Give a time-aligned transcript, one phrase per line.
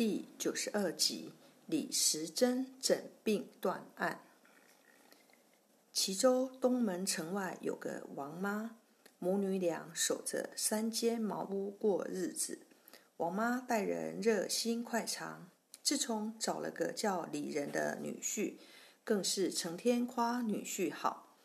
[0.00, 1.34] 第九十二集：
[1.66, 4.22] 李时珍诊病断案。
[5.92, 8.78] 齐州东门城外有个王妈，
[9.18, 12.60] 母女俩守着三间茅屋过日子。
[13.18, 15.50] 王妈待人热心快肠，
[15.82, 18.54] 自从找了个叫李仁的女婿，
[19.04, 21.36] 更是成天夸女婿好。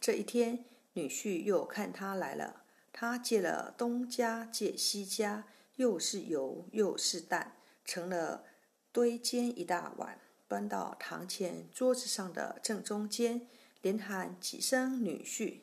[0.00, 0.64] 这一天，
[0.94, 5.44] 女婿又看他来了，他借了东家，借西家，
[5.76, 7.56] 又是油又是蛋。
[7.88, 8.44] 成了
[8.92, 13.48] 堆煎一大碗，端到堂前桌子上的正中间，
[13.80, 15.60] 连喊几声“女婿”，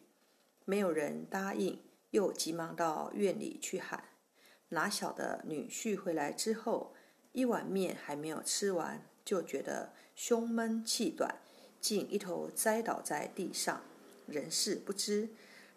[0.65, 4.05] 没有人答应，又急忙到院里去喊。
[4.69, 6.95] 哪晓得女婿回来之后，
[7.31, 11.35] 一碗面还没有吃完，就觉得胸闷气短，
[11.79, 13.83] 竟一头栽倒在地上，
[14.25, 15.29] 人事不知。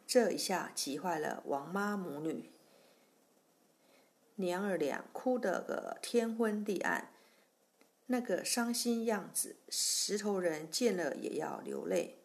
[0.07, 2.51] 这一下急坏了王妈母女。
[4.41, 7.11] 娘儿俩哭得个天昏地暗，
[8.07, 12.21] 那个伤心样子，石头人见了也要流泪。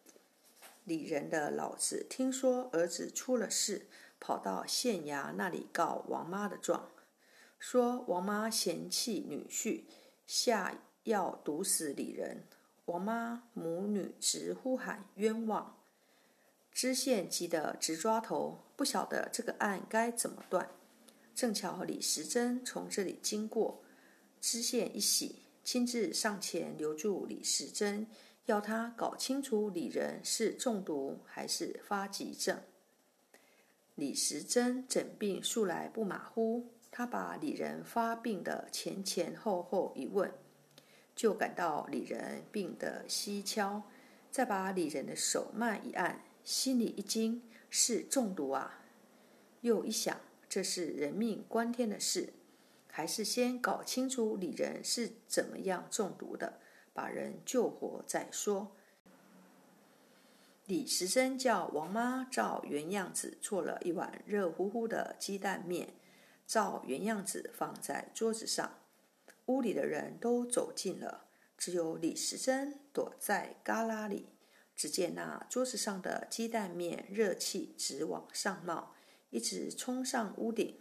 [0.84, 3.88] 李仁的老子听说儿子出了事，
[4.20, 6.92] 跑到县衙那里告王妈的状，
[7.58, 9.82] 说王妈嫌弃女婿，
[10.24, 12.46] 下药毒死李仁。
[12.84, 15.80] 王妈母女直呼喊冤枉，
[16.70, 20.70] 知县急得直抓头，不晓得这个案该怎么断。
[21.34, 23.82] 正巧李时珍从这里经过，
[24.40, 28.06] 知县一喜，亲自上前留住李时珍，
[28.46, 32.56] 要他搞清楚李仁是中毒还是发急症。
[33.96, 40.32] 李时珍诊病素来不马虎，他把李仁发病的前前后后一问，
[41.16, 43.82] 就感到李仁病得蹊跷，
[44.30, 48.84] 再把李仁的手脉一按，心里一惊，是中毒啊！
[49.62, 50.20] 又一想。
[50.54, 52.32] 这是人命关天的事，
[52.86, 56.60] 还是先搞清楚李仁是怎么样中毒的，
[56.92, 58.70] 把人救活再说。
[60.66, 65.88] 李时珍叫王妈照原样子做了一碗热乎乎的鸡蛋面，
[66.46, 68.78] 照原样子放在桌子上。
[69.46, 71.24] 屋里的人都走近了，
[71.58, 74.28] 只有李时珍躲在旮旯里。
[74.76, 78.93] 只见那桌子上的鸡蛋面热气直往上冒。
[79.34, 80.78] 一直冲上屋顶，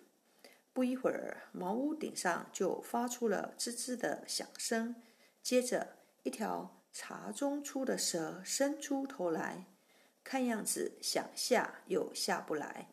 [0.73, 4.95] 不一会儿，茅屋顶上就发出了吱吱的响声。
[5.41, 9.65] 接着，一条茶中粗的蛇伸出头来，
[10.23, 12.89] 看样子想下又下不来，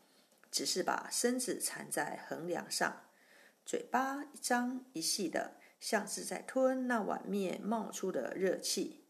[0.50, 3.02] 只是把身子缠在横梁上，
[3.66, 9.04] 嘴巴一张一细的，像是在吞那碗面冒出的热气。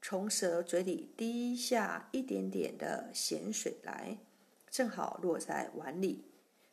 [0.00, 4.16] 从蛇嘴里滴下一点点的咸水来。
[4.70, 6.24] 正好落在碗里，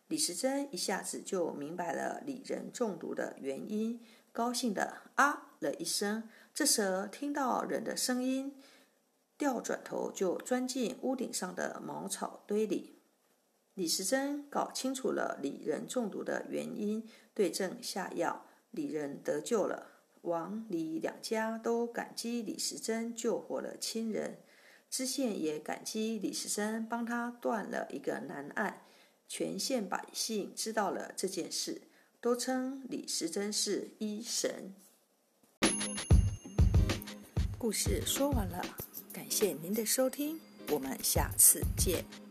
[0.08, 4.00] 李时珍一下子就明白了李仁中毒的原因，
[4.32, 6.30] 高兴的啊了一声。
[6.54, 8.56] 这时听到人的声音，
[9.38, 13.00] 调转头就钻进屋顶上的茅草堆里。
[13.74, 19.92] 李时珍搞清楚了李仁中毒的原因，对症下药，李仁得救了。
[20.22, 24.40] 王李两家都感激李时珍救活了亲人。
[24.90, 28.82] 知县也感激李时珍帮他断了一个难案，
[29.28, 31.82] 全县百姓知道了这件事，
[32.22, 34.74] 都称李时珍是医神。
[37.58, 38.64] 故事说完了，
[39.12, 40.40] 感谢您的收听，
[40.72, 42.27] 我们下次见。